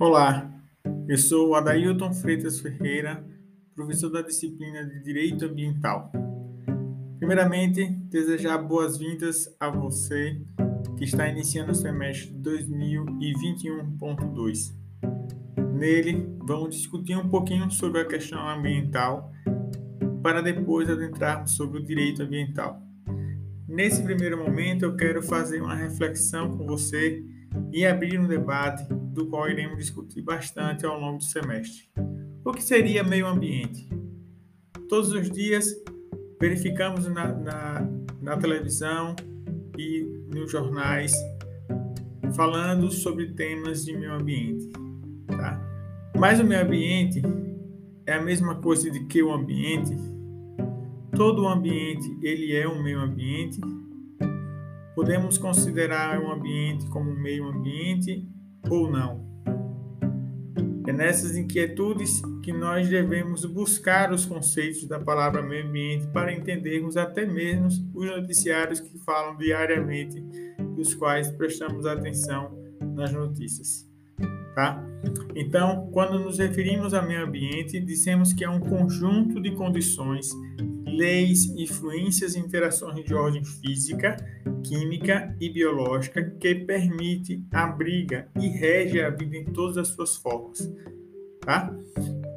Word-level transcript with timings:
Olá, 0.00 0.48
eu 1.08 1.18
sou 1.18 1.56
Adailton 1.56 2.12
Freitas 2.12 2.60
Ferreira, 2.60 3.26
professor 3.74 4.08
da 4.08 4.22
disciplina 4.22 4.86
de 4.86 5.02
Direito 5.02 5.44
Ambiental. 5.44 6.12
Primeiramente, 7.18 7.84
desejar 8.08 8.58
boas-vindas 8.58 9.52
a 9.58 9.68
você 9.68 10.40
que 10.96 11.02
está 11.02 11.26
iniciando 11.26 11.72
o 11.72 11.74
semestre 11.74 12.32
2021.2. 12.34 14.72
Nele, 15.74 16.32
vamos 16.46 16.76
discutir 16.76 17.16
um 17.16 17.28
pouquinho 17.28 17.68
sobre 17.68 18.00
a 18.00 18.06
questão 18.06 18.48
ambiental 18.48 19.32
para 20.22 20.40
depois 20.40 20.88
adentrarmos 20.88 21.56
sobre 21.56 21.80
o 21.80 21.84
direito 21.84 22.22
ambiental. 22.22 22.80
Nesse 23.66 24.00
primeiro 24.04 24.38
momento, 24.38 24.84
eu 24.84 24.94
quero 24.94 25.20
fazer 25.24 25.60
uma 25.60 25.74
reflexão 25.74 26.56
com 26.56 26.64
você 26.64 27.20
e 27.72 27.86
abrir 27.86 28.18
um 28.18 28.26
debate 28.26 28.84
do 28.92 29.26
qual 29.26 29.48
iremos 29.48 29.78
discutir 29.78 30.22
bastante 30.22 30.86
ao 30.86 30.98
longo 30.98 31.18
do 31.18 31.24
semestre. 31.24 31.88
O 32.44 32.52
que 32.52 32.62
seria 32.62 33.02
meio 33.04 33.26
ambiente? 33.26 33.88
Todos 34.88 35.12
os 35.12 35.30
dias 35.30 35.66
verificamos 36.40 37.06
na, 37.06 37.32
na, 37.32 37.88
na 38.22 38.36
televisão 38.36 39.14
e 39.76 40.02
nos 40.32 40.50
jornais 40.50 41.14
falando 42.34 42.90
sobre 42.90 43.32
temas 43.32 43.84
de 43.84 43.96
meio 43.96 44.14
ambiente. 44.14 44.70
Tá? 45.26 45.60
Mas 46.16 46.40
o 46.40 46.44
meio 46.44 46.62
ambiente 46.62 47.22
é 48.06 48.14
a 48.14 48.22
mesma 48.22 48.54
coisa 48.56 48.90
de 48.90 49.04
que 49.04 49.22
o 49.22 49.32
ambiente. 49.32 49.94
Todo 51.14 51.42
o 51.42 51.48
ambiente 51.48 52.16
ele 52.22 52.54
é 52.54 52.68
um 52.68 52.82
meio 52.82 53.00
ambiente 53.00 53.60
Podemos 54.98 55.38
considerar 55.38 56.20
um 56.20 56.32
ambiente 56.32 56.84
como 56.88 57.14
meio 57.14 57.44
ambiente 57.44 58.28
ou 58.68 58.90
não? 58.90 59.24
É 60.88 60.92
nessas 60.92 61.36
inquietudes 61.36 62.20
que 62.42 62.52
nós 62.52 62.88
devemos 62.88 63.44
buscar 63.44 64.12
os 64.12 64.26
conceitos 64.26 64.88
da 64.88 64.98
palavra 64.98 65.40
meio 65.40 65.68
ambiente 65.68 66.08
para 66.08 66.32
entendermos 66.32 66.96
até 66.96 67.24
mesmo 67.24 67.68
os 67.94 68.06
noticiários 68.06 68.80
que 68.80 68.98
falam 68.98 69.36
diariamente, 69.36 70.20
dos 70.74 70.94
quais 70.94 71.30
prestamos 71.30 71.86
atenção 71.86 72.58
nas 72.96 73.12
notícias. 73.12 73.88
Tá? 74.56 74.84
Então, 75.36 75.88
quando 75.92 76.18
nos 76.18 76.38
referimos 76.38 76.92
a 76.92 77.00
meio 77.00 77.24
ambiente, 77.24 77.78
dissemos 77.78 78.32
que 78.32 78.42
é 78.42 78.50
um 78.50 78.58
conjunto 78.58 79.40
de 79.40 79.52
condições, 79.52 80.32
leis, 80.98 81.46
influências 81.56 82.34
e 82.34 82.40
interações 82.40 83.04
de 83.04 83.14
ordem 83.14 83.44
física, 83.44 84.16
química 84.64 85.34
e 85.40 85.48
biológica 85.48 86.22
que 86.40 86.56
permite, 86.56 87.44
abriga 87.52 88.28
e 88.40 88.48
rege 88.48 89.00
a 89.00 89.08
vida 89.08 89.36
em 89.36 89.44
todas 89.44 89.78
as 89.78 89.88
suas 89.88 90.16
formas. 90.16 90.68
Tá? 91.40 91.72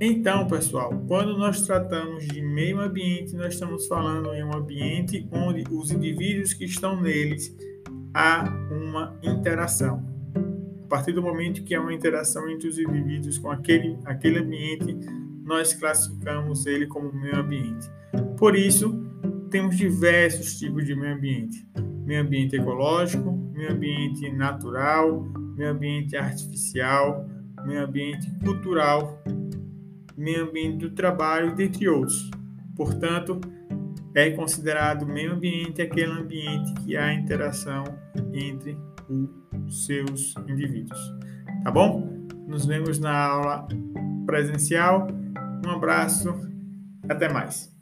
Então, 0.00 0.46
pessoal, 0.46 0.92
quando 1.08 1.36
nós 1.36 1.66
tratamos 1.66 2.26
de 2.28 2.40
meio 2.40 2.80
ambiente, 2.80 3.34
nós 3.34 3.54
estamos 3.54 3.86
falando 3.86 4.32
em 4.32 4.44
um 4.44 4.54
ambiente 4.54 5.28
onde 5.32 5.64
os 5.70 5.90
indivíduos 5.90 6.54
que 6.54 6.64
estão 6.64 7.00
neles 7.00 7.54
há 8.12 8.44
uma 8.70 9.18
interação. 9.22 10.04
A 10.84 10.86
partir 10.86 11.12
do 11.12 11.22
momento 11.22 11.64
que 11.64 11.74
há 11.74 11.80
uma 11.80 11.92
interação 11.92 12.48
entre 12.48 12.68
os 12.68 12.78
indivíduos 12.78 13.38
com 13.38 13.50
aquele, 13.50 13.98
aquele 14.04 14.38
ambiente, 14.38 14.96
nós 15.44 15.74
classificamos 15.74 16.66
ele 16.66 16.86
como 16.86 17.12
meio 17.12 17.36
ambiente. 17.36 17.90
Por 18.38 18.56
isso, 18.56 19.04
temos 19.50 19.76
diversos 19.76 20.58
tipos 20.58 20.84
de 20.84 20.94
meio 20.94 21.14
ambiente: 21.14 21.66
meio 22.04 22.22
ambiente 22.22 22.56
ecológico, 22.56 23.32
meio 23.52 23.72
ambiente 23.72 24.30
natural, 24.32 25.22
meio 25.56 25.70
ambiente 25.70 26.16
artificial, 26.16 27.28
meio 27.64 27.84
ambiente 27.84 28.30
cultural, 28.44 29.22
meio 30.16 30.48
ambiente 30.48 30.78
do 30.78 30.90
trabalho, 30.90 31.54
dentre 31.54 31.88
outros. 31.88 32.30
Portanto, 32.76 33.40
é 34.14 34.30
considerado 34.30 35.06
meio 35.06 35.32
ambiente 35.32 35.82
aquele 35.82 36.12
ambiente 36.12 36.72
que 36.82 36.96
há 36.96 37.12
interação 37.12 37.84
entre 38.32 38.76
os 39.66 39.86
seus 39.86 40.34
indivíduos. 40.48 40.98
Tá 41.62 41.70
bom? 41.70 42.26
Nos 42.46 42.66
vemos 42.66 42.98
na 42.98 43.16
aula 43.16 43.66
presencial. 44.26 45.08
Um 45.66 45.70
abraço, 45.70 46.32
até 47.08 47.32
mais. 47.32 47.73